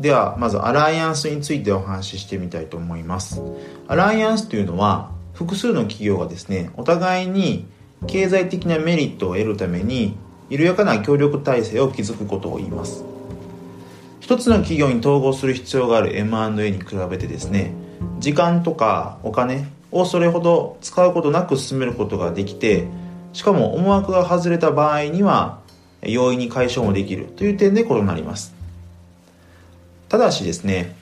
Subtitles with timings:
[0.00, 3.42] ではまずアライアンスについてお話ししてみたいと思います。
[3.86, 7.66] アライアンスというのは複数の企業がですねお互いに
[8.06, 10.16] 経済的なメリットを得るために
[10.48, 13.04] 緩やかな協力体制を築くことを言います。
[14.20, 17.74] 一つの企業に統合する必要がある M&A に比べてですね
[18.20, 22.86] 時間とかお金をそれほど使うことなく進めることができて
[23.32, 25.58] しかも思惑が外れた場合には
[26.02, 28.59] 容易に解消もできるという点で異なります。
[30.10, 30.96] ただしですね、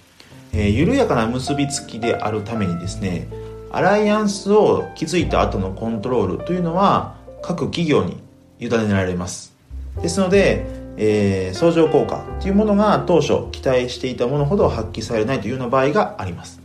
[0.52, 3.26] えー、緩やかな結びつきであるためにですね
[3.72, 8.22] アライアンスを築いた後のコントロールというのは各企業に
[8.60, 9.54] 委ねられます。
[10.02, 10.64] ですので、
[10.96, 16.60] えー、相乗効果というものが当初期待していたものほど発揮されないというような場合があります。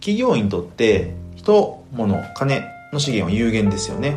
[0.00, 4.16] 企業にとって人物金の資源は有限ですよね。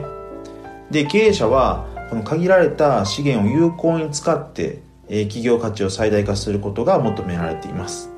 [0.90, 8.09] で経営者はこの限られた資源を有効に使って、え、企業価値を最大化することが求められています。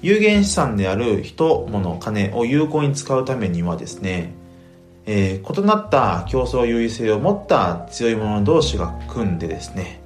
[0.00, 4.34] 有限資産である人物金を有効に使うためにはですね
[5.06, 10.00] えー、異なった競争優位性を持った強い者同士が組んでですね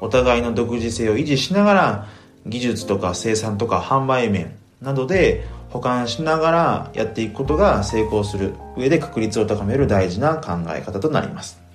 [0.00, 2.06] お互いの独自性を維持しながら
[2.46, 11.67] 技術とか生産とか販売面などで保管しながらやっていくことが成功する上で確率を高める大事な考え方となります。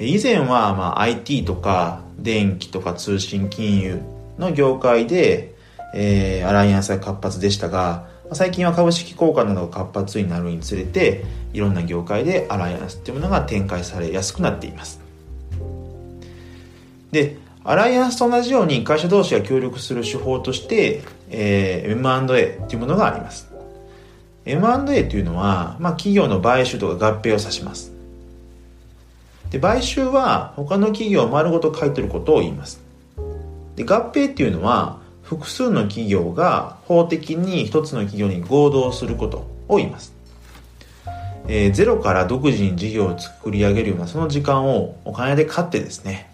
[0.00, 4.00] 以前はまあ IT とか電気とか通信金融
[4.38, 5.54] の業界で、
[5.94, 15.00] えー、アライアンスが活発でしたが最近は株式交換などが活発になるにつれていろんな業界でアライアンスっていうものが展開されやすくなっています。
[17.10, 23.50] でアライアンスと同じように会社同士が協力する手法として、えー、M&A というものがあります。
[24.46, 27.99] M&A というのは、まあ、企業の買収とか合併を指します。
[29.50, 32.80] で買収は他の企業を丸ごと買い取ることを言います
[33.76, 40.12] で合併っていうのは複数の企業が法的に一つの企業に合同することを言います。
[41.46, 46.28] えー、ゼロから独自に事業を作り上げるようなその時間をお金で買ってですね、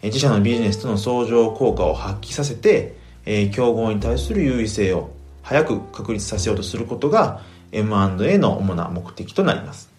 [0.00, 5.10] 自社のビジネスとの相乗効果を発揮させて、えー、競合に対する優位性を
[5.42, 7.42] 早く確立させようとすることが
[7.72, 9.95] M&A の主な目的となります。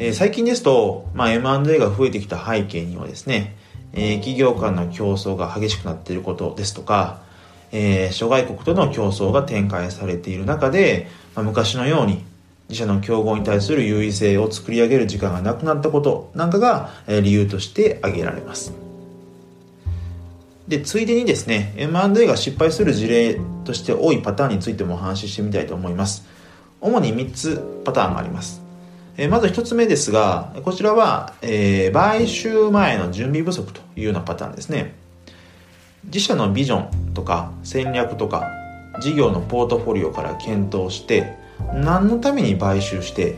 [0.00, 3.56] えー、最近ですと、まあ、M&A が増えてきた背景にはですね、
[3.92, 7.20] えー、企業間の競争が激しくなっていることですとか、
[7.72, 12.24] えー、諸外国との競争が展開されている中で、まあ、昔のように
[12.68, 18.72] 自社の競合に対する優位性を作り上げる時間がなくなったことなんかが、え、理由として挙げられます。
[20.68, 26.24] で、ついでにですね、M&A が失敗する事例として多いパターンについてもお話ししてみたいと思います。
[26.82, 28.67] 主に3つパターンがあります。
[29.18, 34.94] えまず一つ目ですが、こちらは、えー、買収前の準備不足というようなパターンですね。
[36.04, 38.44] 自社のビジョンとか戦略とか
[39.00, 41.36] 事業のポートフォリオから検討して
[41.74, 43.36] 何のために買収して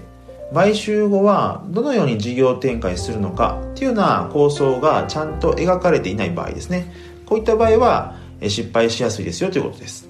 [0.52, 6.92] 買収後はどのように事業展開するのかっていうような構想がちゃんと描かれていない場合ですね
[7.26, 10.08] こういった場合は失敗しやすいですよということです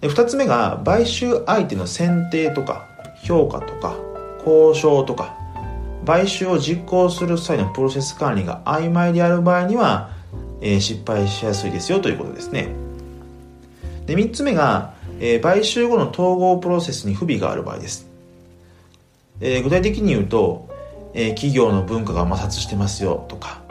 [0.00, 2.86] で2つ目が買収相手の選定とか
[3.22, 3.96] 評価とか
[4.46, 5.36] 交渉とか
[6.06, 10.10] 買収を実行する際のプロセス管理が曖昧である場合には、
[10.60, 12.68] えー、失敗しやすいですよということですね。
[14.06, 18.06] で3つ目が、えー、買収後の統合プロセスに不備がある場合です、
[19.40, 20.68] えー、具体的に言うと、
[21.14, 23.62] え企業の文化が摩擦してますよとか、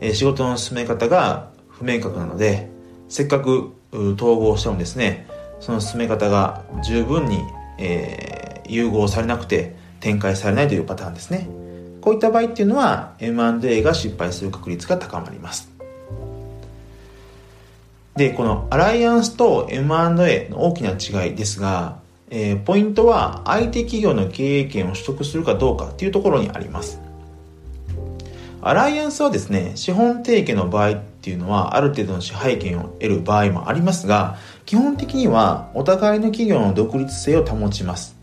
[0.00, 2.70] え仕事の進め方が不明確なので
[3.08, 5.26] せっかく統合してもですね。
[5.60, 7.40] その進め方が十分に、
[7.78, 8.37] え
[8.68, 11.48] 融合されなくて展開されないというパターンですね。
[12.00, 15.68] こういった場合っていうのは M&A が失敗する確率が高まります。
[18.16, 21.98] で、このアライアンスと M&A の大きな違いですが、
[22.30, 27.00] えー、ポイントは相手企業の経営権を取得するかどうかっていうところにあります。
[28.60, 38.17] アライアンスはですね、資本提携の場合っていうのはある程度の支配権を得る場合もありますが、基本的にはお互いの企業の独立性を保ちます。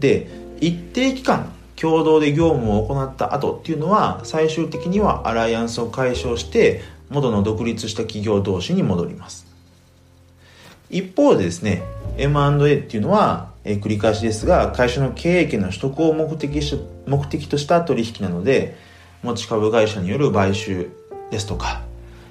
[0.00, 0.28] で
[0.60, 9.46] 一定期間共同で業務を行った後っていうのは最終的にはアライアンスを解消して元の独立した企業同士に戻ります。
[10.90, 11.82] 一方でですね
[12.16, 18.76] M&A っていうのは、え、繰り返しですが会社の経営権の取得を目的し目的とした取引なので
[19.22, 20.88] 持ち株会社による買収
[21.30, 21.82] ですとか、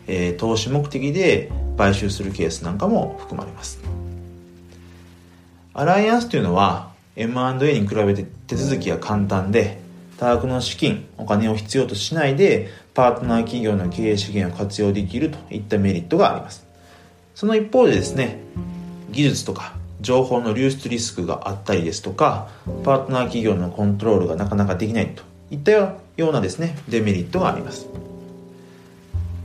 [0.08, 3.80] えー、投資目的で買収するケースなんかも含まれます。
[5.74, 9.80] アライアンスというのは M&A に比べて手続きが簡単で
[10.18, 16.66] 多額の資金、お金を必要としないで、パートナー企業の経営資源を活用できるといったメリットがあります。
[17.36, 18.40] その一方でですね、
[19.12, 22.50] 技術とか情報の流出リスクがあったりですとか、
[22.84, 27.88] パートナー企業のコントロールがなかなかできないといったようなですね、デメリットがあります。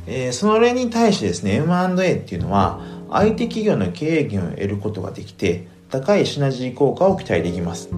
[0.06, 2.80] えー、その例に対してですね、M&A っていうのは、
[3.10, 7.90] 相手企業の経営権を得ることができて、高いシナジー効果を期待できます。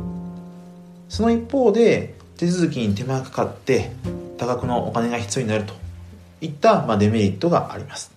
[1.09, 3.93] その一方で、手続きに手間がかかって
[4.37, 5.75] 多額のお金が必要になると
[6.41, 8.13] いった、ま、デメリットがあります。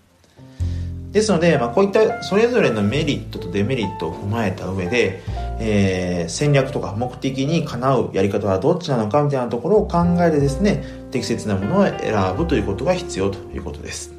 [1.12, 5.22] ですので、まあ、こういったそれぞれのメリットとデメリットを踏まえた上で、
[5.60, 14.12] えー、戦略とか目的にかなうやり方はどっちなのかみたいなところを考えてですね、適切なものを選ぶということが必要ということです。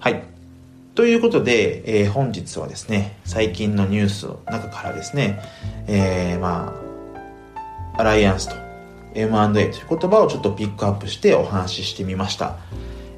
[0.00, 0.33] はい。
[0.94, 5.40] ということで、えー、本日はですね、最近のニュースの中からですね、
[5.88, 6.72] えー、ま
[7.96, 8.54] あ、アライアンスと
[9.14, 12.58] M&A という言葉をちょっとピックアップしてお話ししてみました。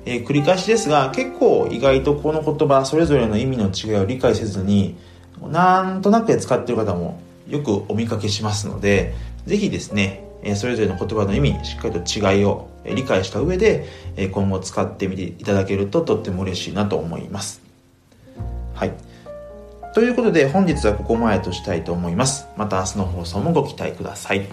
[0.07, 4.97] えー、繰り返しですが、結構意外とこの言葉、それぞれの意味の違いを理解せずに、
[5.43, 9.13] なんとなく使っている方もよくお見かけしますので、
[9.45, 10.25] ぜひですね、
[10.55, 13.87] それぞれの言葉の意味、しっかりと違いを理解した上で、
[14.33, 17.66] 今後使ってみていただけるととっても嬉しいなと思います。
[18.77, 18.93] はい。
[19.95, 22.47] ということで本日はここまでとしたいと思います。
[22.57, 24.47] また明日の放送もご期待ください。